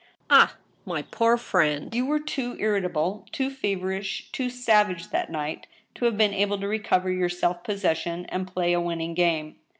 [0.31, 0.57] "Ah!
[0.83, 6.17] my poor friend, you were too irritable, too feverish, too savage that night to have
[6.17, 9.57] been able to recover your self possession and play a winning game.